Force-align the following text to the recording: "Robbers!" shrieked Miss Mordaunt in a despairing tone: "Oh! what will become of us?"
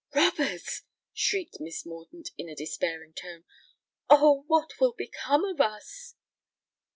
"Robbers!" 0.15 0.81
shrieked 1.13 1.57
Miss 1.59 1.85
Mordaunt 1.85 2.31
in 2.35 2.49
a 2.49 2.55
despairing 2.55 3.13
tone: 3.13 3.43
"Oh! 4.09 4.45
what 4.47 4.79
will 4.79 4.93
become 4.93 5.45
of 5.45 5.61
us?" 5.61 6.15